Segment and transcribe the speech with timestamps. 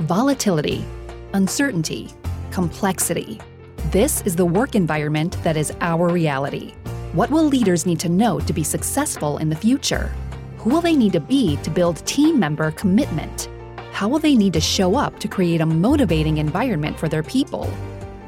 [0.00, 0.84] volatility,
[1.34, 2.10] uncertainty,
[2.50, 3.38] complexity.
[3.90, 6.72] This is the work environment that is our reality.
[7.12, 10.10] What will leaders need to know to be successful in the future?
[10.58, 13.50] Who will they need to be to build team member commitment?
[13.92, 17.70] How will they need to show up to create a motivating environment for their people?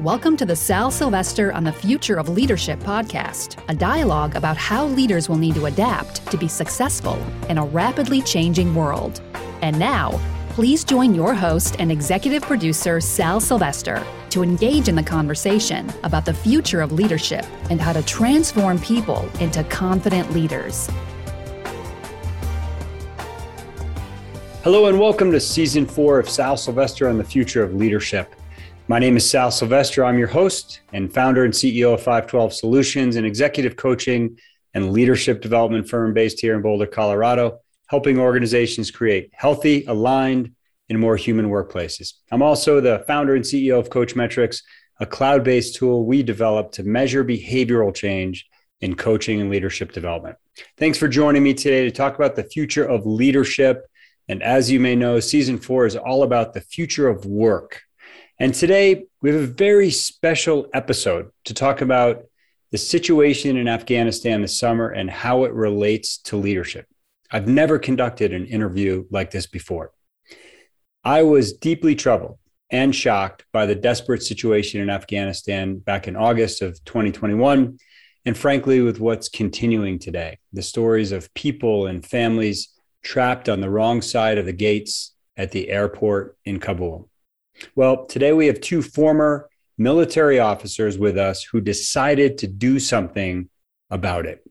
[0.01, 4.85] Welcome to the Sal Silvester on the Future of Leadership podcast, a dialogue about how
[4.87, 7.17] leaders will need to adapt to be successful
[7.49, 9.23] in a rapidly changing world.
[9.63, 10.21] And now,
[10.55, 16.25] please join your host and executive producer, Sal Silvester, to engage in the conversation about
[16.25, 20.89] the future of leadership and how to transform people into confident leaders.
[24.63, 28.37] Hello, and welcome to season four of Sal Silvester on the Future of Leadership.
[28.87, 30.05] My name is Sal Silvester.
[30.05, 34.39] I'm your host and founder and CEO of 512 Solutions, an executive coaching
[34.73, 40.53] and leadership development firm based here in Boulder, Colorado, helping organizations create healthy, aligned,
[40.89, 42.15] and more human workplaces.
[42.31, 44.63] I'm also the founder and CEO of Coachmetrix,
[45.01, 48.47] a cloud based tool we developed to measure behavioral change
[48.81, 50.37] in coaching and leadership development.
[50.77, 53.87] Thanks for joining me today to talk about the future of leadership
[54.29, 57.83] and as you may know, season four is all about the future of work.
[58.39, 62.25] And today we have a very special episode to talk about
[62.73, 66.87] the situation in Afghanistan this summer and how it relates to leadership.
[67.35, 69.91] I've never conducted an interview like this before.
[71.03, 72.39] I was deeply troubled
[72.71, 77.77] and shocked by the desperate situation in Afghanistan back in August of 2021.
[78.25, 82.69] And frankly, with what's continuing today, the stories of people and families
[83.03, 87.11] trapped on the wrong side of the gates at the airport in Kabul.
[87.75, 93.49] Well, today we have two former military officers with us who decided to do something
[93.91, 94.49] about it.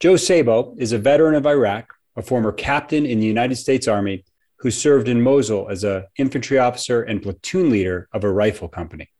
[0.00, 4.24] Joe Saboe is a veteran of Iraq, a former captain in the United States Army
[4.58, 9.10] who served in Mosul as an infantry officer and platoon leader of a rifle company.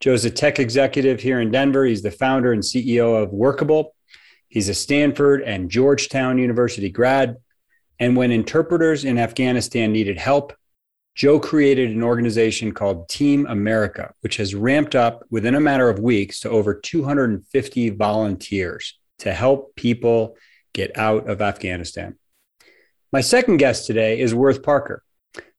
[0.00, 1.84] Joe's a tech executive here in Denver.
[1.84, 3.94] He's the founder and CEO of Workable.
[4.48, 7.36] He's a Stanford and Georgetown University grad
[7.98, 10.52] and when interpreters in Afghanistan needed help,
[11.14, 15.98] Joe created an organization called Team America, which has ramped up within a matter of
[15.98, 20.36] weeks to over 250 volunteers to help people
[20.74, 22.18] get out of Afghanistan.
[23.12, 25.04] My second guest today is Worth Parker.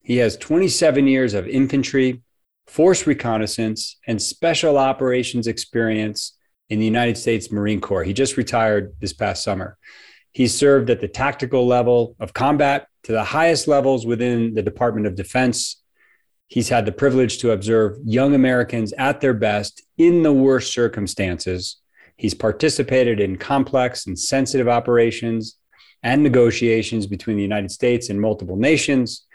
[0.04, 2.22] He has 27 years of infantry,
[2.68, 6.38] force reconnaissance, and special operations experience
[6.70, 8.04] in the United States Marine Corps.
[8.04, 9.78] He just retired this past summer.
[10.34, 15.08] He served at the tactical level of combat to the highest levels within the Department
[15.08, 15.82] of Defense.
[16.48, 21.78] He's had the privilege to observe young Americans at their best in the worst circumstances.
[22.18, 25.58] He's participated in complex and sensitive operations
[26.04, 29.26] and negotiations between the United States and multiple nations.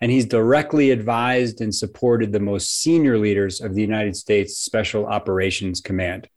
[0.00, 5.06] And he's directly advised and supported the most senior leaders of the United States Special
[5.06, 6.28] Operations Command.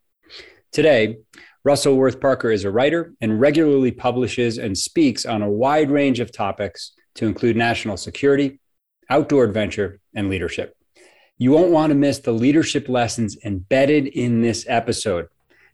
[0.72, 1.18] Today,
[1.64, 6.20] Russell Worth Parker is a writer and regularly publishes and speaks on a wide range
[6.20, 8.60] of topics to include national security,
[9.10, 10.76] outdoor adventure, and leadership.
[11.38, 15.28] You won't want to miss the leadership lessons embedded in this episode.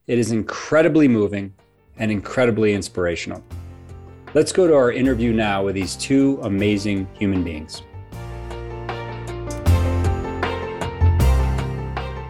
[0.07, 1.53] It is incredibly moving
[1.97, 3.43] and incredibly inspirational.
[4.33, 7.83] Let's go to our interview now with these two amazing human beings.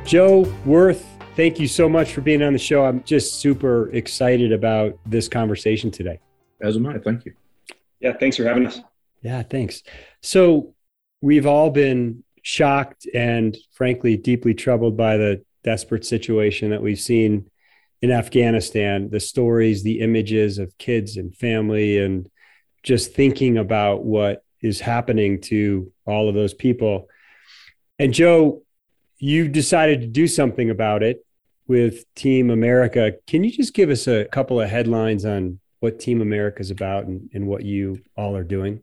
[0.06, 2.86] Joe Worth thank you so much for being on the show.
[2.86, 6.20] I'm just super excited about this conversation today.
[6.62, 6.98] As am I.
[7.00, 7.34] Thank you.
[8.00, 8.82] Yeah, thanks for having us.
[9.22, 9.84] Yeah, thanks.
[10.22, 10.74] So,
[11.22, 17.50] we've all been shocked and frankly deeply troubled by the desperate situation that we've seen
[18.02, 22.30] in Afghanistan, the stories, the images of kids and family, and
[22.84, 27.08] just thinking about what is happening to all of those people.
[28.00, 28.64] And Joe,
[29.18, 31.26] you decided to do something about it
[31.68, 33.14] with Team America.
[33.28, 37.06] Can you just give us a couple of headlines on what Team America is about
[37.06, 38.82] and, and what you all are doing?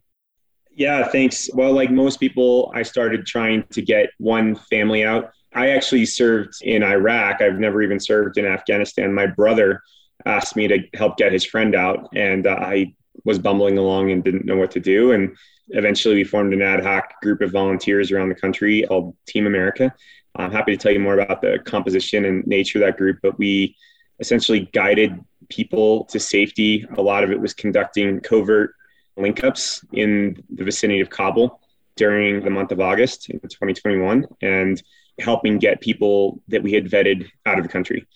[0.70, 1.50] Yeah, thanks.
[1.52, 5.32] Well, like most people, I started trying to get one family out.
[5.54, 7.40] I actually served in Iraq.
[7.40, 9.12] I've never even served in Afghanistan.
[9.12, 9.82] My brother
[10.26, 14.22] asked me to help get his friend out, and uh, I was bumbling along and
[14.22, 15.12] didn't know what to do.
[15.12, 15.36] And
[15.70, 19.94] eventually, we formed an ad hoc group of volunteers around the country called Team America.
[20.36, 23.38] I'm happy to tell you more about the composition and nature of that group, but
[23.38, 23.76] we
[24.20, 25.18] essentially guided
[25.48, 26.86] people to safety.
[26.96, 28.74] A lot of it was conducting covert
[29.16, 31.60] link ups in the vicinity of Kabul
[31.96, 34.80] during the month of August in 2021 and
[35.20, 38.06] helping get people that we had vetted out of the country.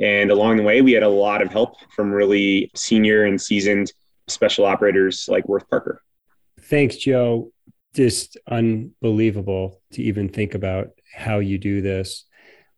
[0.00, 3.92] And along the way, we had a lot of help from really senior and seasoned
[4.28, 6.02] special operators like Worth Parker.
[6.60, 7.50] Thanks, Joe.
[7.94, 12.24] just unbelievable to even think about how you do this.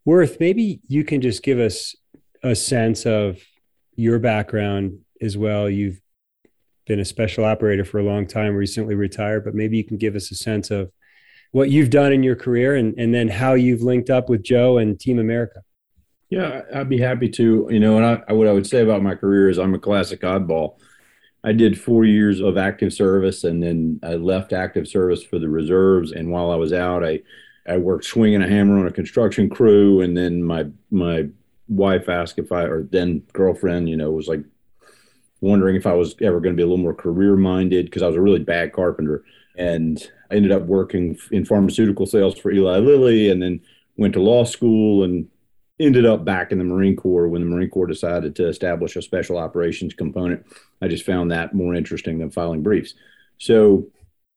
[0.04, 1.94] Worth, maybe you can just give us
[2.42, 3.38] a sense of
[3.96, 5.68] your background as well.
[5.68, 6.00] You've
[6.86, 10.16] been a special operator for a long time, recently retired, but maybe you can give
[10.16, 10.90] us a sense of
[11.52, 14.78] what you've done in your career and, and then how you've linked up with Joe
[14.78, 15.62] and Team America.
[16.28, 17.68] Yeah, I'd be happy to.
[17.70, 20.20] You know, and I, what I would say about my career is I'm a classic
[20.20, 20.76] oddball.
[21.42, 25.48] I did four years of active service and then I left active service for the
[25.48, 26.12] reserves.
[26.12, 27.20] And while I was out, I,
[27.66, 30.02] I worked swinging a hammer on a construction crew.
[30.02, 31.28] And then my, my
[31.68, 34.44] wife asked if I, or then girlfriend, you know, was like
[35.40, 38.06] wondering if I was ever going to be a little more career minded because I
[38.06, 39.24] was a really bad carpenter.
[39.56, 43.60] And I ended up working in pharmaceutical sales for Eli Lilly and then
[43.96, 45.28] went to law school and
[45.78, 49.02] ended up back in the Marine Corps when the Marine Corps decided to establish a
[49.02, 50.44] special operations component.
[50.82, 52.94] I just found that more interesting than filing briefs.
[53.38, 53.88] So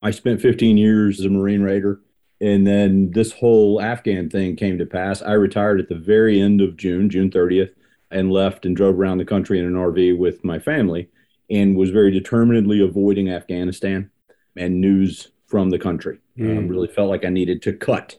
[0.02, 2.00] I spent 15 years as a Marine Raider.
[2.42, 5.22] And then this whole Afghan thing came to pass.
[5.22, 7.72] I retired at the very end of June, June 30th,
[8.12, 11.10] and left and drove around the country in an RV with my family
[11.50, 14.10] and was very determinedly avoiding Afghanistan
[14.56, 16.20] and news from the country.
[16.38, 16.58] Mm.
[16.58, 18.18] Um, really felt like I needed to cut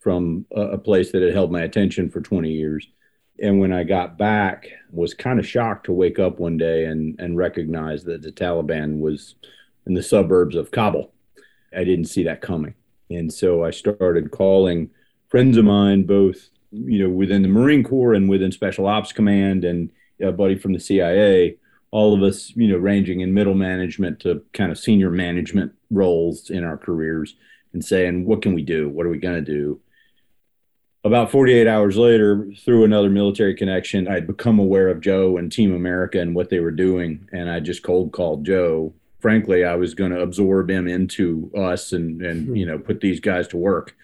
[0.00, 2.86] from a, a place that had held my attention for 20 years.
[3.42, 7.18] And when I got back, was kind of shocked to wake up one day and,
[7.18, 9.34] and recognize that the Taliban was
[9.86, 11.12] in the suburbs of Kabul.
[11.76, 12.74] I didn't see that coming.
[13.10, 14.90] And so I started calling
[15.28, 19.64] friends of mine, both you know within the Marine Corps and within Special Ops Command,
[19.64, 19.90] and
[20.20, 21.58] a buddy from the CIA.
[21.90, 26.50] All of us, you know, ranging in middle management to kind of senior management roles
[26.50, 27.36] in our careers,
[27.72, 28.88] and saying, "What can we do?
[28.88, 29.80] What are we going to do?"
[31.06, 35.72] about 48 hours later, through another military connection, I'd become aware of Joe and Team
[35.72, 37.28] America and what they were doing.
[37.32, 38.92] And I just cold called Joe.
[39.20, 42.56] Frankly, I was going to absorb him into us and, and, hmm.
[42.56, 43.96] you know, put these guys to work.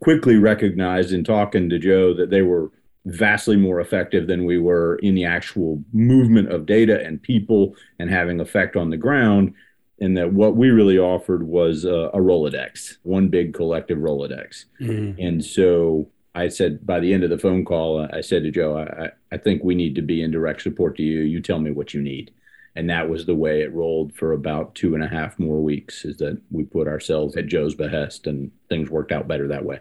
[0.00, 2.72] Quickly recognized in talking to Joe that they were
[3.04, 8.10] vastly more effective than we were in the actual movement of data and people and
[8.10, 9.54] having effect on the ground.
[10.00, 14.66] And that what we really offered was a, a Rolodex, one big collective Rolodex.
[14.80, 15.20] Mm-hmm.
[15.20, 18.50] And so I said by the end of the phone call, uh, I said to
[18.50, 21.20] Joe, I, I think we need to be in direct support to you.
[21.20, 22.32] You tell me what you need.
[22.76, 26.04] And that was the way it rolled for about two and a half more weeks
[26.04, 29.80] is that we put ourselves at Joe's behest and things worked out better that way.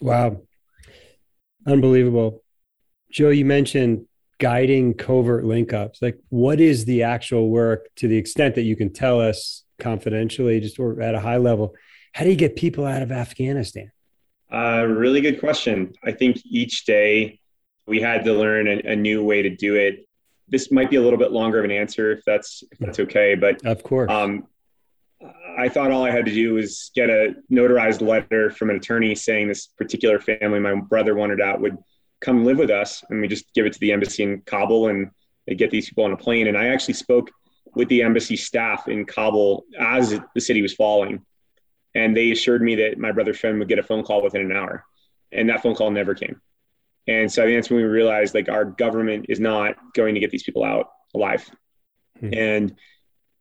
[0.00, 0.42] Wow.
[1.68, 2.42] Unbelievable.
[3.12, 4.06] Joe, you mentioned
[4.42, 6.02] guiding covert link ups.
[6.02, 10.58] Like, what is the actual work to the extent that you can tell us confidentially,
[10.58, 11.76] just or at a high level?
[12.12, 13.92] How do you get people out of Afghanistan?
[14.52, 15.94] Uh, really good question.
[16.04, 17.38] I think each day
[17.86, 20.06] we had to learn a, a, new way to do it.
[20.48, 23.36] This might be a little bit longer of an answer if that's if that's okay,
[23.36, 24.10] but of course.
[24.10, 24.48] Um,
[25.56, 29.14] I thought all I had to do was get a notarized letter from an attorney
[29.14, 31.78] saying this particular family my brother wanted out would
[32.22, 35.10] come live with us, and we just give it to the embassy in Kabul, and
[35.46, 36.46] they get these people on a plane.
[36.46, 37.30] And I actually spoke
[37.74, 41.24] with the embassy staff in Kabul as the city was falling
[41.94, 44.52] and they assured me that my brother's friend would get a phone call within an
[44.52, 44.84] hour.
[45.30, 46.40] And that phone call never came.
[47.06, 50.42] And so that's when we realized like our government is not going to get these
[50.42, 51.48] people out alive.
[52.20, 52.30] Hmm.
[52.32, 52.74] And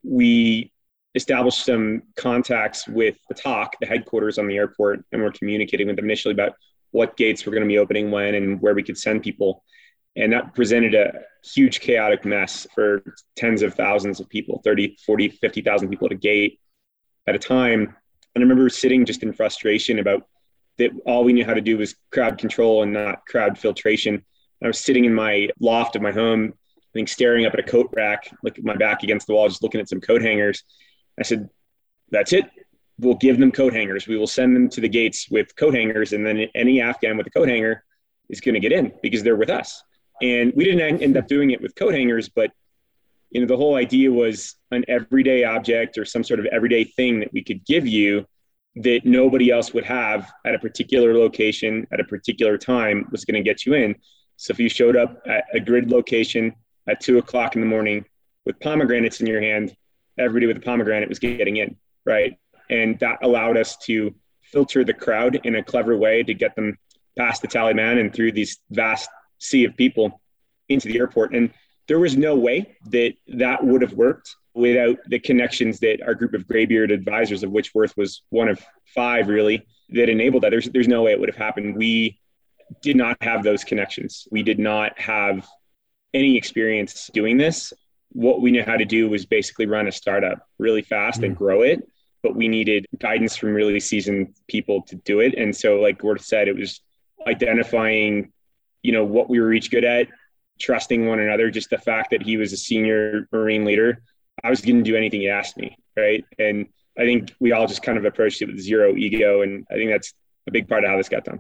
[0.04, 0.72] we
[1.16, 5.98] established some contacts with the talk, the headquarters on the airport, and we're communicating with
[5.98, 6.54] them initially about
[6.92, 9.64] what gates were going to be opening when and where we could send people.
[10.16, 13.02] And that presented a huge chaotic mess for
[13.36, 16.60] tens of thousands of people 30, 40, 50,000 people at a gate
[17.28, 17.96] at a time
[18.36, 20.28] and I remember sitting just in frustration about
[20.78, 24.24] that all we knew how to do was crowd control and not crowd filtration.
[24.64, 27.64] I was sitting in my loft of my home, I think staring up at a
[27.64, 30.64] coat rack, like my back against the wall, just looking at some coat hangers.
[31.20, 31.50] I said,
[32.10, 32.46] That's it.
[33.02, 34.08] We'll give them coat hangers.
[34.08, 37.28] We will send them to the gates with coat hangers, and then any Afghan with
[37.28, 37.84] a coat hanger
[38.30, 39.84] is going to get in because they're with us.
[40.22, 42.52] And we didn't end up doing it with coat hangers, but
[43.32, 47.20] you know the whole idea was an everyday object or some sort of everyday thing
[47.22, 48.26] that we could give you
[48.76, 53.42] that nobody else would have at a particular location at a particular time was going
[53.42, 53.96] to get you in
[54.36, 56.54] so if you showed up at a grid location
[56.88, 58.06] at two o'clock in the morning
[58.46, 59.76] with pomegranates in your hand
[60.18, 62.38] everybody with a pomegranate was getting in right
[62.72, 66.78] and that allowed us to filter the crowd in a clever way to get them
[67.18, 70.22] past the Taliban and through these vast sea of people
[70.70, 71.54] into the airport and
[71.88, 76.34] there was no way that that would have worked without the connections that our group
[76.34, 80.52] of graybeard advisors, of which Worth was one of five, really, that enabled that.
[80.52, 81.76] There's, there's no way it would have happened.
[81.76, 82.20] We
[82.82, 84.28] did not have those connections.
[84.32, 85.48] We did not have
[86.14, 87.74] any experience doing this.
[88.14, 91.28] What we knew how to do was basically run a startup really fast mm.
[91.28, 91.88] and grow it.
[92.24, 95.36] But we needed guidance from really seasoned people to do it.
[95.36, 96.82] And so, like Worth said, it was
[97.28, 98.32] identifying,
[98.84, 100.08] you know, what we were each good at,
[100.60, 101.50] trusting one another.
[101.50, 104.04] Just the fact that he was a senior Marine leader,
[104.44, 106.24] I was going to do anything he asked me, right?
[106.38, 109.76] And I think we all just kind of approached it with zero ego, and I
[109.76, 110.14] think that's
[110.48, 111.40] a big part of how this got done.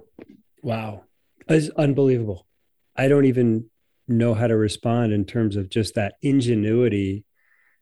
[0.61, 1.03] Wow,
[1.47, 2.47] it's unbelievable.
[2.95, 3.69] I don't even
[4.07, 7.25] know how to respond in terms of just that ingenuity.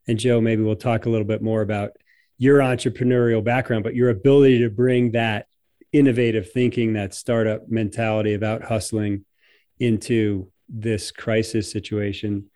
[0.08, 1.92] And Joe, maybe we'll talk a little bit more about
[2.40, 5.46] your entrepreneurial background, but your ability to bring that
[5.92, 9.26] innovative thinking, that startup mentality about hustling
[9.80, 12.50] into this crisis situation.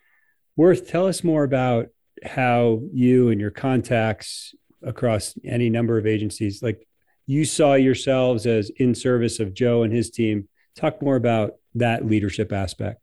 [0.56, 1.88] Worth, tell us more about
[2.24, 6.86] how you and your contacts across any number of agencies, like
[7.26, 10.48] you saw yourselves as in service of Joe and his team.
[10.76, 13.00] Talk more about that leadership aspect.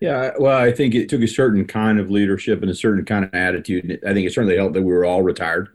[0.00, 3.24] Yeah, well, I think it took a certain kind of leadership and a certain kind
[3.24, 4.00] of attitude.
[4.06, 5.68] I think it certainly helped that we were all retired.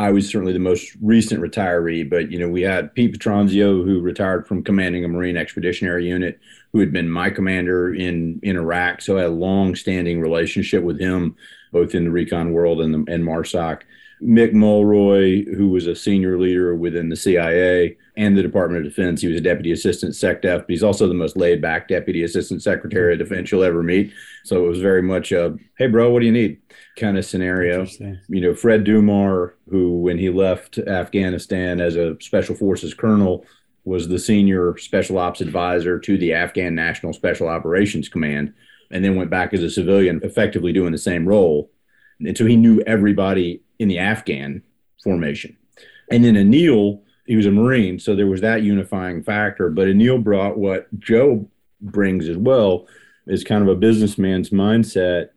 [0.00, 4.00] I was certainly the most recent retiree, but you know, we had Pete Petronzio, who
[4.00, 6.38] retired from commanding a Marine Expeditionary Unit,
[6.72, 9.02] who had been my commander in in Iraq.
[9.02, 11.34] So I had a long-standing relationship with him,
[11.72, 13.82] both in the recon world and the, and MARSOC.
[14.22, 19.20] Mick Mulroy, who was a senior leader within the CIA and the Department of Defense.
[19.20, 22.62] He was a deputy assistant SecDef, but he's also the most laid back deputy assistant
[22.62, 24.12] secretary of defense you'll ever meet.
[24.44, 26.60] So it was very much a, hey, bro, what do you need
[26.98, 27.86] kind of scenario.
[28.28, 33.46] You know, Fred Dumar, who, when he left Afghanistan as a special forces colonel,
[33.84, 38.52] was the senior special ops advisor to the Afghan National Special Operations Command,
[38.90, 41.70] and then went back as a civilian, effectively doing the same role.
[42.20, 44.62] And so he knew everybody in the Afghan
[45.02, 45.56] formation.
[46.10, 49.70] And then Anil, he was a Marine, so there was that unifying factor.
[49.70, 51.48] But Anil brought what Joe
[51.80, 52.86] brings as well
[53.26, 55.28] is kind of a businessman's mindset.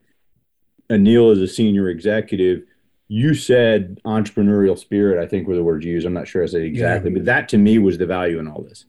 [0.89, 2.63] Anil is a senior executive.
[3.07, 6.07] You said entrepreneurial spirit, I think were the words you used.
[6.07, 7.17] I'm not sure I said exactly, yeah.
[7.17, 8.85] but that to me was the value in all this.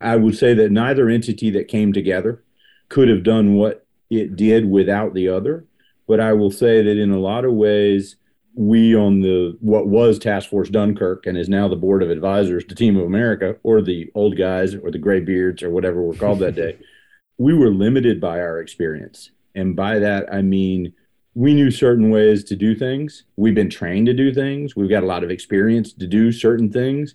[0.00, 2.42] I would say that neither entity that came together
[2.88, 5.64] could have done what it did without the other.
[6.06, 8.16] But I will say that in a lot of ways,
[8.54, 12.64] we on the what was Task Force Dunkirk and is now the Board of Advisors
[12.66, 16.14] to Team of America, or the old guys, or the gray beards, or whatever we're
[16.14, 16.78] called that day,
[17.38, 19.30] we were limited by our experience.
[19.54, 20.92] And by that, I mean
[21.34, 23.24] we knew certain ways to do things.
[23.36, 24.76] We've been trained to do things.
[24.76, 27.14] We've got a lot of experience to do certain things.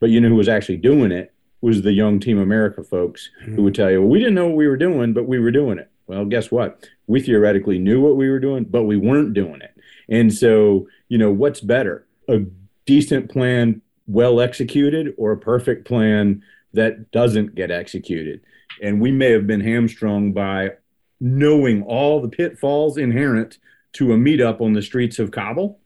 [0.00, 3.62] But you know who was actually doing it was the young Team America folks who
[3.62, 5.78] would tell you, well, we didn't know what we were doing, but we were doing
[5.78, 5.90] it.
[6.08, 6.88] Well, guess what?
[7.06, 9.71] We theoretically knew what we were doing, but we weren't doing it.
[10.08, 12.06] And so, you know, what's better?
[12.28, 12.40] A
[12.86, 16.42] decent plan well executed or a perfect plan
[16.72, 18.40] that doesn't get executed?
[18.82, 20.72] And we may have been hamstrung by
[21.20, 23.58] knowing all the pitfalls inherent
[23.94, 25.78] to a meetup on the streets of Kabul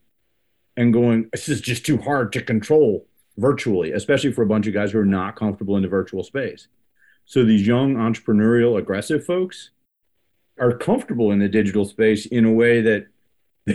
[0.77, 3.07] and going, this is just too hard to control
[3.37, 6.69] virtually, especially for a bunch of guys who are not comfortable in the virtual space.
[7.27, 9.71] So these young entrepreneurial aggressive folks
[10.59, 13.09] are comfortable in the digital space in a way that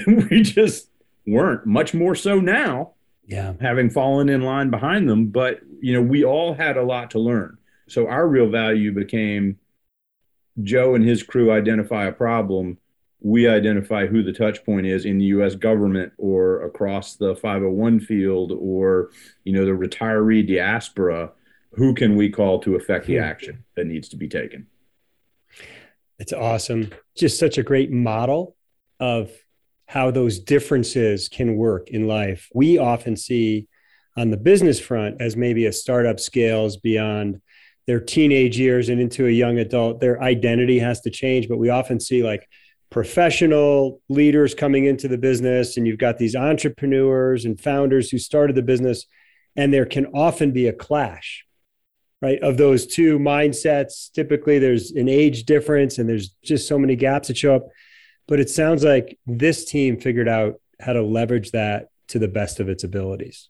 [0.08, 0.90] we just
[1.26, 2.94] weren't much more so now
[3.26, 3.54] yeah.
[3.62, 5.28] having fallen in line behind them.
[5.28, 7.58] But you know we all had a lot to learn.
[7.88, 9.58] So our real value became
[10.64, 12.78] joe and his crew identify a problem.
[13.20, 18.00] We identify who the touch point is in the us government or across the 501
[18.00, 19.10] field or
[19.44, 21.32] you know the retiree diaspora.
[21.76, 23.24] Who can we call to affect the hmm.
[23.24, 24.68] action that needs to be taken?
[26.20, 26.92] It's awesome.
[27.16, 28.56] Just such a great model
[29.00, 29.32] of
[29.92, 32.48] how those differences can work in life.
[32.54, 33.68] We often see
[34.16, 37.42] on the business front as maybe a startup scales beyond
[37.88, 41.50] their teenage years and into a young adult, their identity has to change.
[41.50, 42.48] But we often see like
[42.90, 48.56] professional leaders coming into the business, and you've got these entrepreneurs and founders who started
[48.56, 49.08] the business,
[49.58, 51.46] and there can often be a clash.
[52.22, 54.10] Right of those two mindsets.
[54.14, 57.68] Typically, there's an age difference, and there's just so many gaps that show up
[58.28, 62.60] but it sounds like this team figured out how to leverage that to the best
[62.60, 63.50] of its abilities.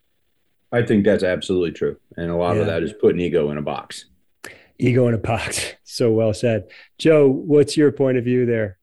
[0.71, 1.97] I think that's absolutely true.
[2.15, 2.61] And a lot yeah.
[2.61, 4.05] of that is putting ego in a box.
[4.79, 5.73] Ego in a box.
[5.83, 6.69] So well said.
[6.97, 8.77] Joe, what's your point of view there?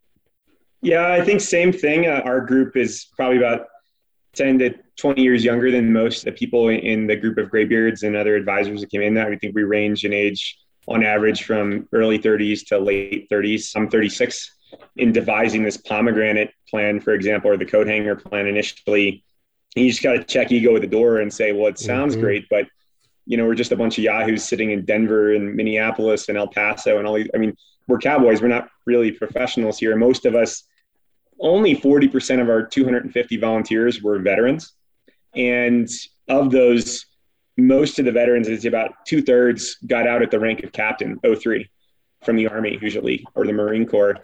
[0.83, 2.07] Yeah, I think same thing.
[2.07, 3.69] Uh, our group is probably about
[4.35, 8.15] 10 to 20 years younger than most the people in the group of graybeards and
[8.15, 9.15] other advisors that came in.
[9.15, 13.73] That I think we range in age on average from early 30s to late 30s.
[13.75, 14.51] I'm 36
[14.97, 19.25] in devising this pomegranate plan, for example, or the coat hanger plan initially,
[19.77, 22.23] you just got to check ego at the door and say, well, it sounds mm-hmm.
[22.23, 22.67] great, but
[23.27, 26.49] you know, we're just a bunch of yahoos sitting in Denver and Minneapolis and El
[26.49, 27.29] Paso and all these.
[27.35, 27.55] I mean,
[27.87, 28.41] we're cowboys.
[28.41, 29.95] We're not really professionals here.
[29.97, 30.65] Most of us,
[31.39, 34.73] only 40% of our 250 volunteers were veterans.
[35.35, 35.89] And
[36.29, 37.05] of those,
[37.59, 41.21] most of the veterans, it's about two thirds, got out at the rank of captain,
[41.23, 41.69] 03
[42.25, 44.19] from the Army, usually, or the Marine Corps.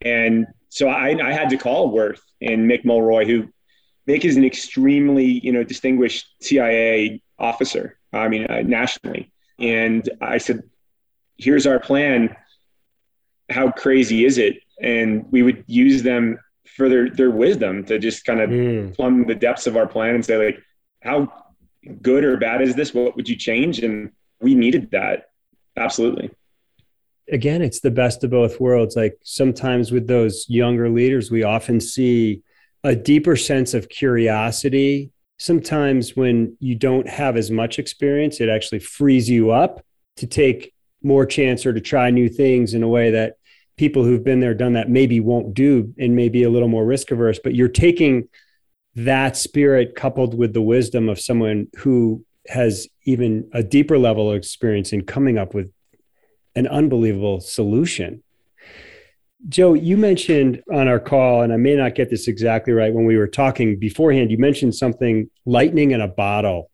[0.00, 3.48] And so I, I had to call Worth and Mick Mulroy, who
[4.08, 7.98] Mick is an extremely, you know, distinguished CIA officer.
[8.12, 9.32] I mean, uh, nationally.
[9.58, 10.62] And I said,
[11.36, 12.34] "Here's our plan.
[13.50, 18.24] How crazy is it?" And we would use them for their their wisdom to just
[18.24, 18.94] kind of mm.
[18.94, 20.62] plumb the depths of our plan and say, like,
[21.02, 21.32] how
[22.00, 22.94] good or bad is this?
[22.94, 23.80] What would you change?
[23.80, 25.30] And we needed that
[25.76, 26.30] absolutely
[27.32, 28.96] again, it's the best of both worlds.
[28.96, 32.42] Like sometimes with those younger leaders, we often see
[32.84, 35.10] a deeper sense of curiosity.
[35.38, 39.84] Sometimes when you don't have as much experience, it actually frees you up
[40.16, 43.34] to take more chance or to try new things in a way that
[43.76, 47.10] people who've been there, done that maybe won't do and maybe a little more risk
[47.10, 47.38] averse.
[47.42, 48.28] But you're taking
[48.96, 54.36] that spirit coupled with the wisdom of someone who has even a deeper level of
[54.36, 55.70] experience in coming up with
[56.58, 58.22] an unbelievable solution.
[59.48, 63.06] Joe, you mentioned on our call, and I may not get this exactly right when
[63.06, 66.70] we were talking beforehand, you mentioned something lightning in a bottle.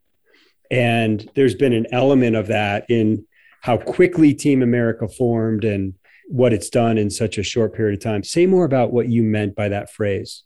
[0.71, 3.27] And there's been an element of that in
[3.61, 5.95] how quickly Team America formed and
[6.29, 8.25] what it's done in such a short period of time.
[8.25, 10.45] Say more about what you meant by that phrase.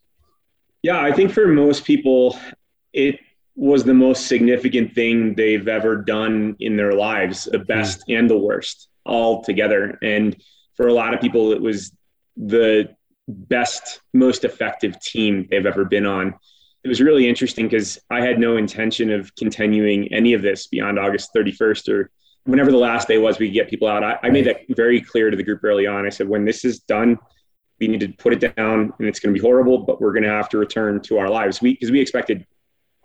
[0.83, 2.37] Yeah, I think for most people,
[2.92, 3.21] it
[3.54, 8.18] was the most significant thing they've ever done in their lives, the best mm.
[8.18, 9.98] and the worst all together.
[10.02, 10.36] And
[10.76, 11.92] for a lot of people, it was
[12.36, 12.94] the
[13.26, 16.34] best, most effective team they've ever been on.
[16.84, 20.98] It was really interesting because I had no intention of continuing any of this beyond
[20.98, 22.10] August 31st or
[22.44, 24.04] whenever the last day was we get people out.
[24.04, 26.06] I, I made that very clear to the group early on.
[26.06, 27.18] I said, when this is done,
[27.80, 30.22] we need to put it down and it's going to be horrible, but we're going
[30.22, 31.60] to have to return to our lives.
[31.60, 32.46] We, because we expected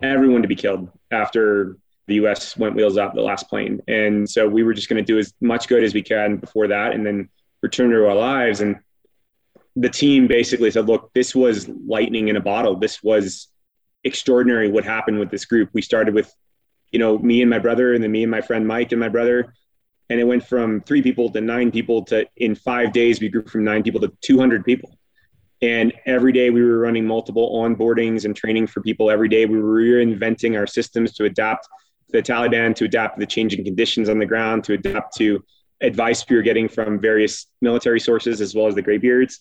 [0.02, 2.56] everyone to be killed after the U.S.
[2.56, 5.32] went wheels up the last plane, and so we were just going to do as
[5.40, 7.28] much good as we can before that, and then
[7.62, 8.60] return to our lives.
[8.60, 8.76] And
[9.76, 12.76] the team basically said, "Look, this was lightning in a bottle.
[12.76, 13.48] This was
[14.04, 14.68] extraordinary.
[14.68, 15.70] What happened with this group?
[15.72, 16.32] We started with,
[16.92, 19.08] you know, me and my brother, and then me and my friend Mike and my
[19.08, 19.54] brother."
[20.10, 23.44] And it went from three people to nine people to in five days, we grew
[23.46, 24.98] from nine people to 200 people.
[25.62, 29.10] And every day we were running multiple onboardings and training for people.
[29.10, 31.66] Every day we were reinventing our systems to adapt
[32.14, 35.44] the Taliban to adapt to the changing conditions on the ground, to adapt to
[35.82, 39.40] advice we were getting from various military sources as well as the graybeards.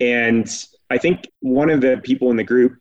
[0.00, 0.48] And
[0.88, 2.78] I think one of the people in the group,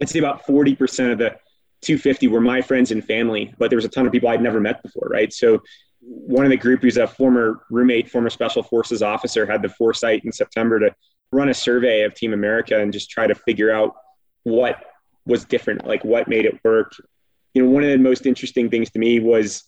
[0.00, 1.36] I'd say about 40% of the
[1.82, 4.60] 250 were my friends and family, but there was a ton of people I'd never
[4.60, 5.30] met before, right?
[5.30, 5.62] So
[6.00, 10.24] one of the group who's a former roommate, former special forces officer, had the foresight
[10.24, 10.94] in September to
[11.32, 13.94] run a survey of Team America and just try to figure out
[14.44, 14.82] what
[15.26, 16.94] was different, like what made it work,
[17.54, 19.64] you know, one of the most interesting things to me was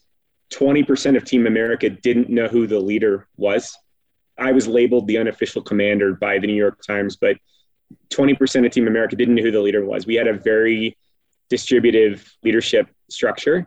[0.53, 3.77] 20% of Team America didn't know who the leader was.
[4.39, 7.37] I was labeled the unofficial commander by the New York Times, but
[8.11, 10.07] 20% of Team America didn't know who the leader was.
[10.07, 10.97] We had a very
[11.49, 13.67] distributive leadership structure.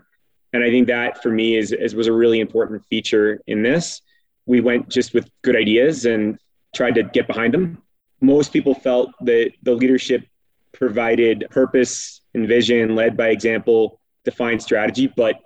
[0.53, 4.01] And I think that for me is, is was a really important feature in this.
[4.45, 6.39] We went just with good ideas and
[6.75, 7.81] tried to get behind them.
[8.21, 10.25] Most people felt that the leadership
[10.71, 15.39] provided purpose and vision, led by example, defined strategy, but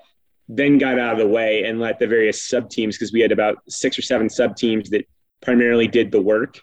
[0.48, 3.32] then got out of the way and let the various sub teams, because we had
[3.32, 5.06] about six or seven sub teams that
[5.42, 6.60] primarily did the work,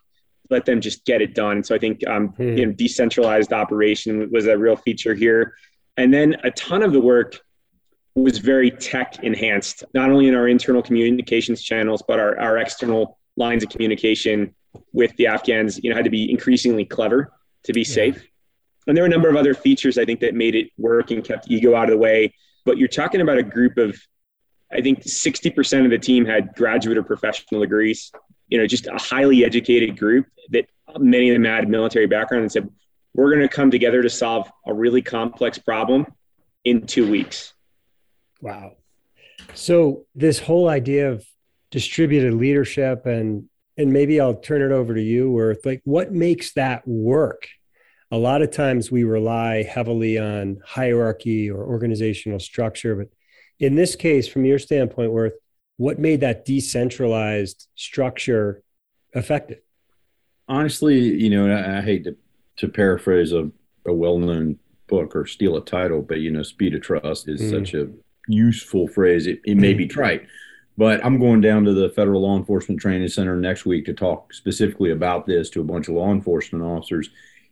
[0.51, 1.63] let them just get it done.
[1.63, 2.57] So I think um, hmm.
[2.59, 5.55] you know, decentralized operation was a real feature here.
[5.97, 7.41] And then a ton of the work
[8.15, 13.19] was very tech enhanced, not only in our internal communications channels, but our, our external
[13.37, 14.55] lines of communication
[14.93, 17.33] with the Afghans, you know, had to be increasingly clever
[17.65, 17.95] to be yeah.
[17.95, 18.27] safe.
[18.87, 21.25] And there were a number of other features I think that made it work and
[21.25, 22.35] kept ego out of the way.
[22.65, 23.97] But you're talking about a group of,
[24.73, 28.11] I think 60% of the team had graduate or professional degrees.
[28.49, 30.67] You know, just a highly educated group that
[30.99, 32.69] many of them had military background and said,
[33.15, 36.07] we're going to come together to solve a really complex problem
[36.65, 37.55] in two weeks.
[38.41, 38.73] Wow.
[39.55, 41.27] So this whole idea of
[41.71, 46.53] distributed leadership and and maybe I'll turn it over to you where like what makes
[46.55, 47.49] that work
[48.11, 52.95] a lot of times we rely heavily on hierarchy or organizational structure.
[52.95, 53.09] But
[53.59, 55.35] in this case, from your standpoint, Worth,
[55.77, 58.63] what made that decentralized structure
[59.13, 59.59] effective?
[60.49, 62.17] Honestly, you know, I, I hate to,
[62.59, 63.51] to paraphrase a,
[63.85, 67.43] a well known book or steal a title, but, you know, speed of trust is
[67.43, 67.51] mm.
[67.51, 67.89] such a
[68.29, 69.27] useful phrase.
[69.27, 70.27] It, it may be trite.
[70.79, 74.33] But I'm going down to the Federal Law Enforcement Training Center next week to talk
[74.33, 77.11] specifically about this to a bunch of law enforcement officers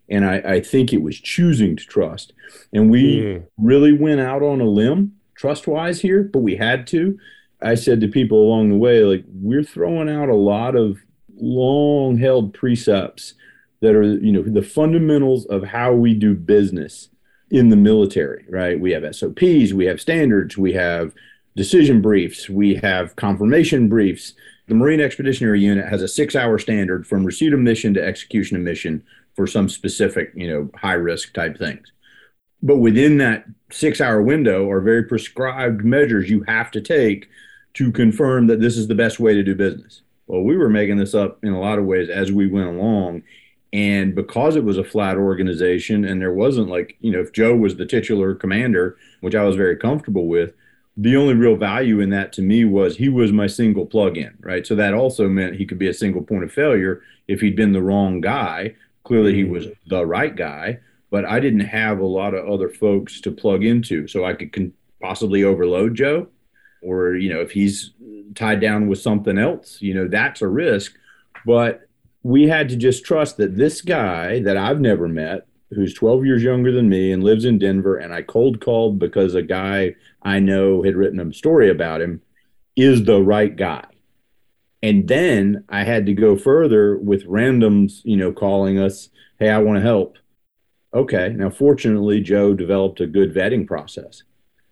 [0.09, 2.33] And I, I think it was choosing to trust.
[2.73, 3.47] And we mm.
[3.59, 7.19] really went out on a limb trust wise here, but we had to.
[7.63, 10.99] I said to people along the way, like, we're throwing out a lot of
[11.37, 13.35] long held precepts
[13.81, 17.09] that are, you know, the fundamentals of how we do business
[17.51, 18.81] in the military, right?
[18.81, 21.15] We have SOPs, we have standards, we have
[21.57, 24.35] decision briefs, we have confirmation briefs.
[24.67, 28.57] The Marine Expeditionary Unit has a six hour standard from receipt of mission to execution
[28.57, 31.93] of mission for some specific, you know, high risk type things.
[32.63, 37.29] But within that six hour window are very prescribed measures you have to take
[37.75, 40.03] to confirm that this is the best way to do business.
[40.27, 43.23] Well, we were making this up in a lot of ways as we went along.
[43.73, 47.57] And because it was a flat organization and there wasn't like, you know, if Joe
[47.57, 50.55] was the titular commander, which I was very comfortable with,
[50.97, 54.33] the only real value in that to me was he was my single plug in,
[54.41, 54.65] right?
[54.65, 57.73] So that also meant he could be a single point of failure if he'd been
[57.73, 58.77] the wrong guy.
[59.05, 59.53] Clearly, he mm-hmm.
[59.53, 63.65] was the right guy, but I didn't have a lot of other folks to plug
[63.65, 64.09] into.
[64.09, 66.29] So I could con- possibly overload Joe,
[66.83, 67.93] or, you know, if he's
[68.35, 70.95] tied down with something else, you know, that's a risk.
[71.47, 71.87] But
[72.23, 76.43] we had to just trust that this guy that I've never met, who's 12 years
[76.43, 80.39] younger than me and lives in Denver, and I cold called because a guy I
[80.41, 82.23] know had written a story about him,
[82.77, 83.85] is the right guy.
[84.85, 89.57] And then I had to go further with randoms, you know, calling us, hey, I
[89.57, 90.19] want to help.
[90.93, 91.31] Okay.
[91.31, 94.25] Now, fortunately, Joe developed a good vetting process.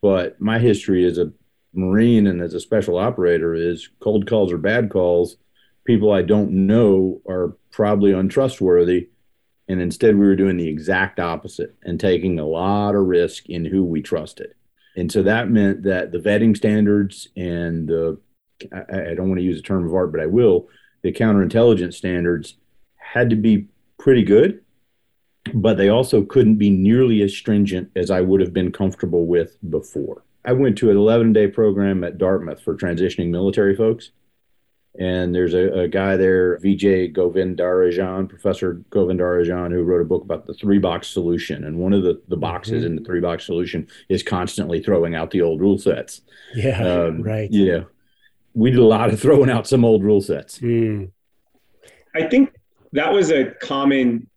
[0.02, 1.32] But my history as a
[1.72, 5.38] Marine and as a special operator is cold calls or bad calls.
[5.86, 9.08] People I don't know are probably untrustworthy.
[9.66, 13.64] And instead, we were doing the exact opposite and taking a lot of risk in
[13.64, 14.52] who we trusted.
[14.94, 18.20] And so that meant that the vetting standards and the,
[18.72, 20.68] I, I don't want to use a term of art, but I will,
[21.02, 22.54] the counterintelligence standards
[22.96, 23.66] had to be
[23.98, 24.62] pretty good,
[25.54, 29.58] but they also couldn't be nearly as stringent as I would have been comfortable with
[29.70, 30.24] before.
[30.44, 34.10] I went to an 11 day program at Dartmouth for transitioning military folks.
[34.98, 40.46] And there's a, a guy there, Vijay Govindarajan, Professor Govindarajan, who wrote a book about
[40.46, 41.64] the three box solution.
[41.64, 42.86] And one of the, the boxes mm-hmm.
[42.86, 46.20] in the three box solution is constantly throwing out the old rule sets.
[46.54, 47.50] Yeah, um, right.
[47.50, 47.86] Know,
[48.54, 50.58] we did a lot of throwing out some old rule sets.
[50.58, 51.10] Mm.
[52.14, 52.54] I think
[52.92, 54.28] that was a common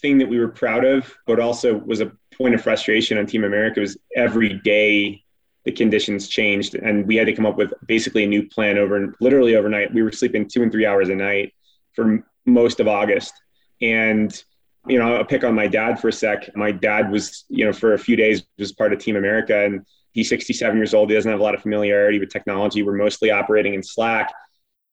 [0.00, 3.44] thing that we were proud of, but also was a point of frustration on Team
[3.44, 5.22] America was every day
[5.64, 9.14] the conditions changed and we had to come up with basically a new plan over
[9.20, 9.94] literally overnight.
[9.94, 11.54] We were sleeping two and three hours a night
[11.94, 13.32] for most of August.
[13.80, 14.30] And,
[14.86, 16.54] you know, I'll pick on my dad for a sec.
[16.54, 19.86] My dad was, you know, for a few days was part of Team America and
[20.14, 21.10] he's 67 years old.
[21.10, 22.82] He doesn't have a lot of familiarity with technology.
[22.82, 24.32] We're mostly operating in Slack.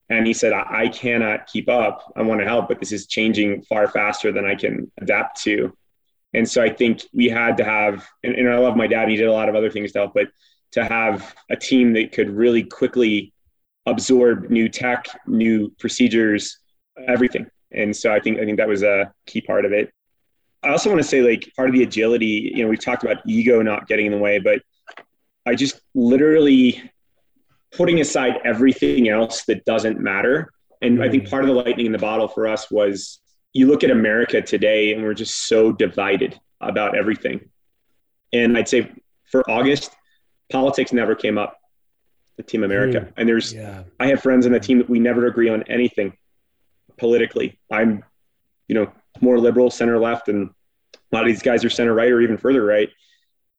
[0.10, 2.12] And he said, I, I cannot keep up.
[2.18, 5.76] I want to help, but this is changing far faster than I can adapt to.
[6.34, 9.10] And so I think we had to have, and, and I love my dad.
[9.10, 10.28] He did a lot of other things to help, but
[10.72, 13.34] to have a team that could really quickly
[13.86, 16.58] absorb new tech, new procedures,
[17.08, 17.46] everything.
[17.72, 19.92] And so I think I think that was a key part of it.
[20.64, 23.18] I also want to say like part of the agility, you know, we've talked about
[23.26, 24.62] ego not getting in the way, but
[25.46, 26.92] I just literally
[27.72, 30.52] putting aside everything else that doesn't matter.
[30.82, 33.20] And I think part of the lightning in the bottle for us was
[33.54, 37.50] you look at America today and we're just so divided about everything.
[38.34, 38.92] And I'd say
[39.26, 39.92] for August,
[40.52, 41.58] politics never came up
[42.38, 43.84] the team america mm, and there's yeah.
[44.00, 46.14] i have friends in the team that we never agree on anything
[46.98, 48.04] politically i'm
[48.68, 50.50] you know more liberal center left and
[50.96, 52.90] a lot of these guys are center right or even further right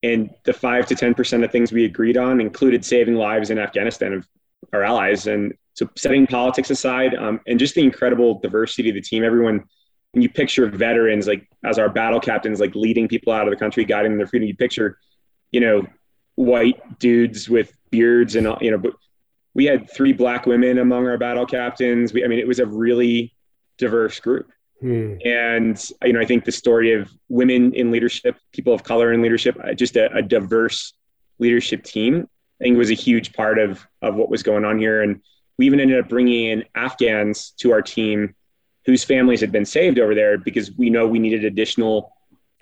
[0.03, 4.13] and the 5 to 10% of things we agreed on included saving lives in afghanistan
[4.13, 4.27] of
[4.73, 5.27] our allies.
[5.27, 9.65] And so setting politics aside um, and just the incredible diversity of the team everyone
[10.13, 13.57] when you picture veterans like as our battle captains like leading people out of the
[13.57, 14.99] country guiding their freedom you picture
[15.51, 15.83] you know
[16.35, 18.93] white dudes with beards and you know but
[19.55, 22.13] we had three black women among our battle captains.
[22.13, 23.35] We, i mean it was a really
[23.79, 24.51] diverse group
[24.83, 25.15] hmm.
[25.25, 29.23] and you know i think the story of women in leadership people of color in
[29.23, 30.93] leadership uh, just a, a diverse
[31.39, 32.29] leadership team
[32.61, 35.23] i think was a huge part of of what was going on here and
[35.59, 38.35] we even ended up bringing in afghans to our team
[38.85, 42.13] whose families had been saved over there because we know we needed additional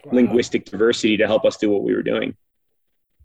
[0.05, 0.13] wow.
[0.13, 2.37] linguistic diversity to help us do what we were doing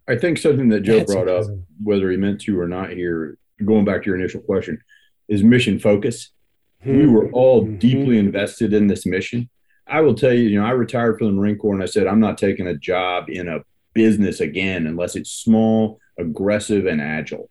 [0.08, 1.46] I think something that Joe That's brought up,
[1.84, 4.82] whether he meant to or not here, going back to your initial question,
[5.28, 6.30] is mission focus.
[6.84, 7.78] We were all mm-hmm.
[7.78, 9.50] deeply invested in this mission.
[9.88, 12.08] I will tell you, you know, I retired from the Marine Corps and I said,
[12.08, 13.62] I'm not taking a job in a
[13.94, 17.50] business again unless it's small, aggressive, and agile.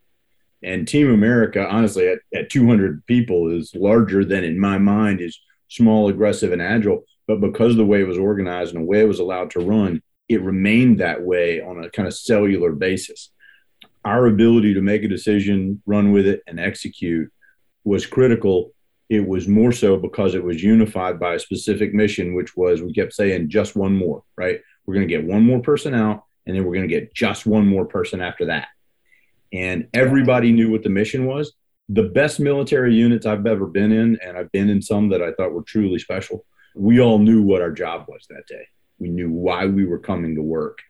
[0.62, 5.38] And Team America, honestly, at, at 200 people is larger than in my mind is
[5.68, 7.04] small, aggressive, and agile.
[7.26, 9.60] but because of the way it was organized and the way it was allowed to
[9.60, 13.30] run, it remained that way on a kind of cellular basis.
[14.04, 17.32] Our ability to make a decision, run with it, and execute
[17.84, 18.73] was critical.
[19.08, 22.92] It was more so because it was unified by a specific mission, which was we
[22.92, 24.60] kept saying just one more, right?
[24.86, 27.46] We're going to get one more person out, and then we're going to get just
[27.46, 28.68] one more person after that.
[29.52, 31.52] And everybody knew what the mission was.
[31.90, 35.32] The best military units I've ever been in, and I've been in some that I
[35.32, 38.66] thought were truly special, we all knew what our job was that day.
[38.98, 40.80] We knew why we were coming to work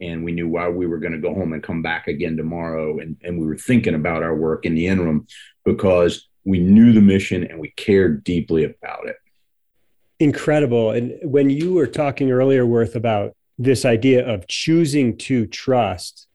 [0.00, 2.98] and we knew why we were going to go home and come back again tomorrow.
[2.98, 5.26] And, and we were thinking about our work in the interim
[5.64, 9.16] because we knew the mission and we cared deeply about it.
[10.18, 10.90] Incredible.
[10.90, 16.26] And when you were talking earlier, Worth, about this idea of choosing to trust,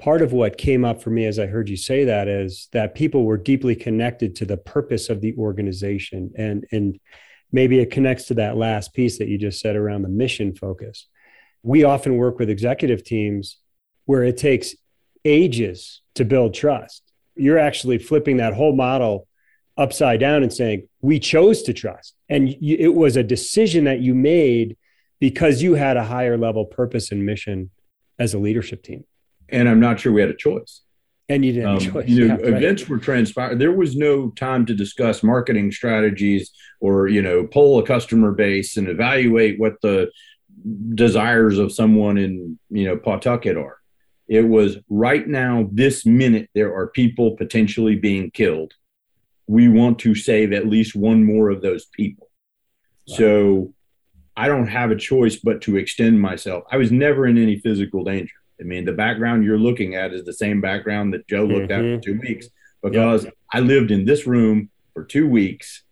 [0.00, 2.94] part of what came up for me as I heard you say that is that
[2.94, 6.32] people were deeply connected to the purpose of the organization.
[6.36, 6.98] And, and
[7.52, 11.06] maybe it connects to that last piece that you just said around the mission focus.
[11.62, 13.58] We often work with executive teams
[14.06, 14.74] where it takes
[15.24, 17.03] ages to build trust.
[17.36, 19.26] You're actually flipping that whole model
[19.76, 22.14] upside down and saying, we chose to trust.
[22.28, 24.76] And it was a decision that you made
[25.20, 27.70] because you had a higher level purpose and mission
[28.18, 29.04] as a leadership team.
[29.48, 30.82] And I'm not sure we had a choice
[31.28, 32.08] and you didn't um, choice.
[32.08, 32.90] You know, yeah, events right.
[32.90, 33.58] were transpired.
[33.58, 38.76] There was no time to discuss marketing strategies or you know pull a customer base
[38.76, 40.10] and evaluate what the
[40.94, 43.78] desires of someone in you know Pawtucket are.
[44.28, 48.72] It was right now, this minute, there are people potentially being killed.
[49.46, 52.30] We want to save at least one more of those people.
[53.08, 53.16] Wow.
[53.16, 53.74] So
[54.36, 56.64] I don't have a choice but to extend myself.
[56.70, 58.32] I was never in any physical danger.
[58.60, 61.94] I mean, the background you're looking at is the same background that Joe looked mm-hmm.
[61.94, 62.48] at for two weeks
[62.82, 63.34] because yep.
[63.52, 65.82] I lived in this room for two weeks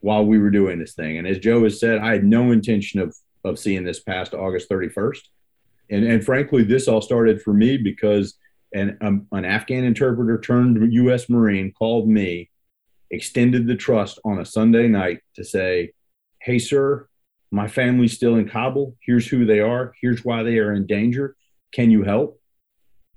[0.00, 1.18] while we were doing this thing.
[1.18, 4.68] And as Joe has said, I had no intention of of seeing this past August
[4.70, 5.20] 31st.
[5.90, 8.34] And and frankly, this all started for me because
[8.72, 11.28] an um, an Afghan interpreter turned U.S.
[11.28, 12.50] Marine called me,
[13.10, 15.92] extended the trust on a Sunday night to say,
[16.40, 17.06] "Hey, sir."
[17.52, 18.94] My family's still in Kabul.
[19.04, 19.92] Here's who they are.
[20.00, 21.34] Here's why they are in danger
[21.72, 22.40] can you help?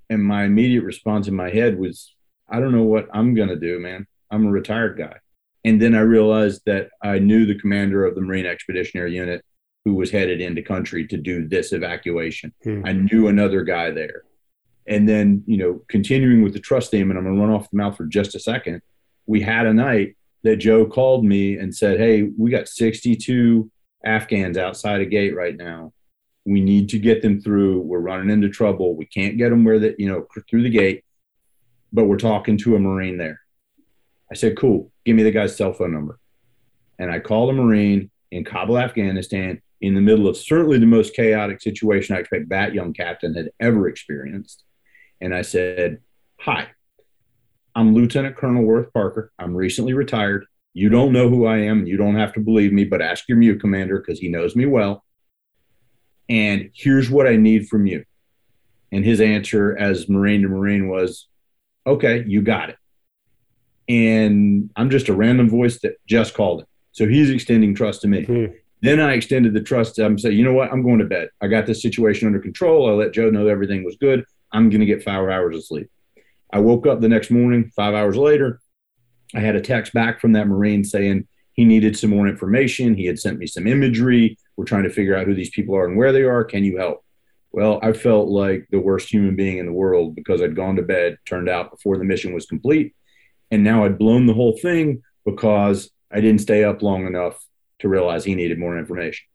[0.10, 2.14] And my immediate response in my head was,
[2.50, 4.06] I don't know what I'm going to do, man.
[4.30, 5.18] I'm a retired guy.
[5.66, 9.44] And then I realized that I knew the commander of the Marine Expeditionary Unit
[9.86, 12.54] who was headed into country to do this evacuation.
[12.64, 12.84] Hmm.
[12.86, 14.24] I knew another guy there.
[14.88, 17.70] And then, you know, continuing with the trust theme, and I'm going to run off
[17.70, 18.82] the mouth for just a second.
[19.26, 23.70] We had a night that Joe called me and said, Hey, we got 62
[24.06, 25.94] Afghans outside a gate right now.
[26.46, 27.80] We need to get them through.
[27.80, 28.96] We're running into trouble.
[28.96, 31.06] We can't get them where that, you know, through the gate,
[31.94, 33.40] but we're talking to a Marine there.
[34.30, 36.20] I said, cool, give me the guy's cell phone number.
[37.00, 41.16] And I called a Marine in Kabul, Afghanistan, in the middle of certainly the most
[41.16, 44.64] chaotic situation I expect that young captain had ever experienced.
[45.22, 46.00] And I said,
[46.40, 46.70] Hi,
[47.76, 49.32] I'm Lieutenant Colonel Worth Parker.
[49.38, 50.46] I'm recently retired.
[50.74, 53.30] You don't know who I am, and you don't have to believe me, but ask
[53.30, 55.04] your MEU commander because he knows me well
[56.30, 58.06] and here's what I need from you.
[58.92, 61.28] And his answer as Marine to Marine was,
[61.86, 62.78] okay, you got it.
[63.90, 66.68] And I'm just a random voice that just called it.
[66.92, 68.26] So he's extending trust to me.
[68.26, 68.54] Mm-hmm.
[68.84, 69.98] Then I extended the trust.
[69.98, 70.70] I'm saying, you know what?
[70.70, 71.30] I'm going to bed.
[71.42, 72.90] I got this situation under control.
[72.90, 74.26] I let Joe know everything was good.
[74.52, 75.90] I'm going to get five hours of sleep.
[76.52, 78.60] I woke up the next morning, five hours later.
[79.34, 82.94] I had a text back from that Marine saying he needed some more information.
[82.94, 84.38] He had sent me some imagery.
[84.58, 86.44] We're trying to figure out who these people are and where they are.
[86.44, 87.06] Can you help?
[87.54, 90.82] Well, I felt like the worst human being in the world because I'd gone to
[90.82, 92.96] bed, turned out before the mission was complete.
[93.50, 97.40] And now I'd blown the whole thing because I didn't stay up long enough
[97.84, 99.26] to realize he needed more information.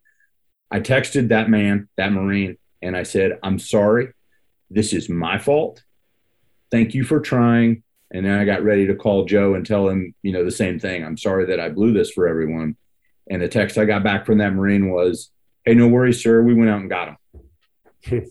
[0.71, 4.09] I texted that man, that Marine, and I said, I'm sorry.
[4.71, 5.83] This is my fault.
[6.71, 7.83] Thank you for trying.
[8.11, 10.79] And then I got ready to call Joe and tell him, you know, the same
[10.79, 11.05] thing.
[11.05, 12.77] I'm sorry that I blew this for everyone.
[13.31, 15.31] And the text I got back from that Marine was,
[15.65, 16.43] Hey, no worries, sir.
[16.43, 17.19] We went out and got
[18.05, 18.27] him.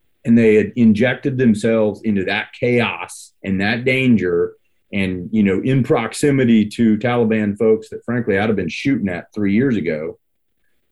[0.24, 4.54] and they had injected themselves into that chaos and that danger
[4.92, 9.32] and you know in proximity to taliban folks that frankly i'd have been shooting at
[9.34, 10.18] three years ago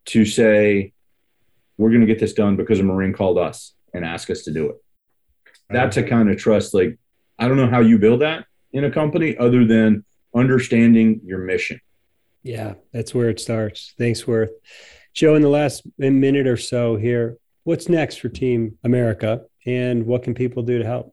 [0.04, 0.92] to say
[1.78, 4.52] we're going to get this done because a marine called us and asked us to
[4.52, 4.76] do it
[5.70, 6.98] that's a kind of trust like
[7.38, 10.04] i don't know how you build that in a company other than
[10.34, 11.80] understanding your mission
[12.46, 13.92] yeah, that's where it starts.
[13.98, 14.52] Thanks, Worth.
[15.12, 20.22] Joe, in the last minute or so here, what's next for Team America and what
[20.22, 21.12] can people do to help?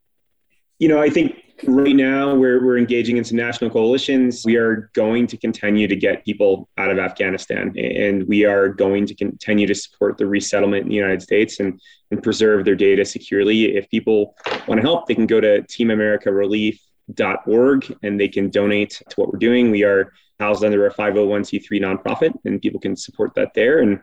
[0.77, 1.35] You know, I think
[1.65, 4.43] Right now, we're, we're engaging in some national coalitions.
[4.43, 9.05] We are going to continue to get people out of Afghanistan, and we are going
[9.05, 11.79] to continue to support the resettlement in the United States and,
[12.11, 13.77] and preserve their data securely.
[13.77, 14.35] If people
[14.67, 19.39] want to help, they can go to teamamericarelief.org and they can donate to what we're
[19.39, 19.71] doing.
[19.71, 23.79] We are housed under a 501c3 nonprofit, and people can support that there.
[23.79, 23.99] And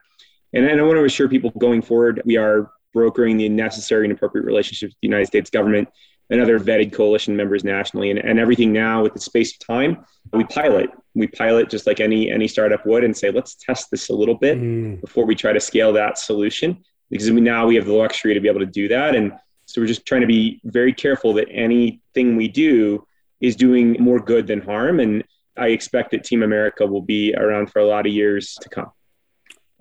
[0.52, 4.44] and I want to assure people going forward, we are brokering the necessary and appropriate
[4.44, 5.88] relationships with the United States government
[6.30, 8.10] and other vetted coalition members nationally.
[8.10, 10.90] And, and everything now with the space of time, we pilot.
[11.14, 14.36] We pilot just like any any startup would and say, let's test this a little
[14.36, 15.00] bit mm.
[15.00, 16.84] before we try to scale that solution.
[17.10, 19.16] Because we now we have the luxury to be able to do that.
[19.16, 19.32] And
[19.66, 23.04] so we're just trying to be very careful that anything we do
[23.40, 25.00] is doing more good than harm.
[25.00, 25.24] And
[25.56, 28.92] I expect that Team America will be around for a lot of years to come.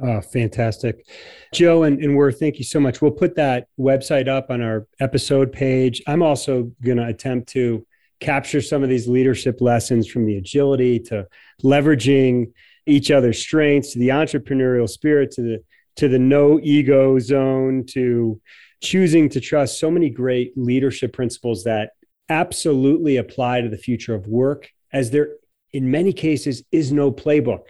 [0.01, 1.05] Oh, fantastic.
[1.53, 3.01] Joe and, and Worth, thank you so much.
[3.01, 6.01] We'll put that website up on our episode page.
[6.07, 7.85] I'm also going to attempt to
[8.21, 11.27] capture some of these leadership lessons from the agility to
[11.63, 12.51] leveraging
[12.85, 15.63] each other's strengths to the entrepreneurial spirit to the
[15.95, 18.39] to the no ego zone to
[18.81, 21.91] choosing to trust so many great leadership principles that
[22.29, 25.35] absolutely apply to the future of work as there
[25.71, 27.63] in many cases is no playbook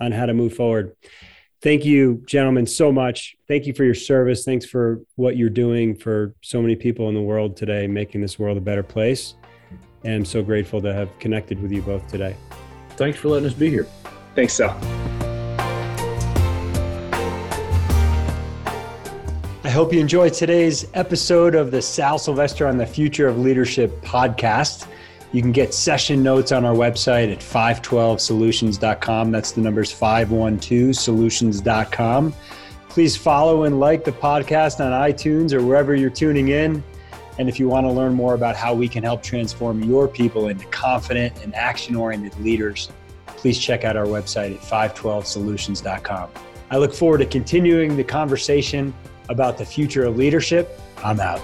[0.00, 0.92] on how to move forward
[1.62, 3.36] thank you, gentlemen, so much.
[3.48, 4.44] Thank you for your service.
[4.44, 8.38] Thanks for what you're doing for so many people in the world today, making this
[8.38, 9.34] world a better place.
[10.04, 12.36] And I'm so grateful to have connected with you both today.
[12.90, 13.86] Thanks for letting us be here.
[14.34, 14.76] Thanks, Sal.
[19.64, 24.02] I hope you enjoyed today's episode of the Sal Silvester on the Future of Leadership
[24.02, 24.88] podcast.
[25.32, 29.30] You can get session notes on our website at 512solutions.com.
[29.30, 32.34] That's the numbers 512solutions.com.
[32.90, 36.84] Please follow and like the podcast on iTunes or wherever you're tuning in.
[37.38, 40.48] And if you want to learn more about how we can help transform your people
[40.48, 42.90] into confident and action oriented leaders,
[43.26, 46.28] please check out our website at 512solutions.com.
[46.70, 48.92] I look forward to continuing the conversation
[49.30, 50.78] about the future of leadership.
[50.98, 51.40] I'm out.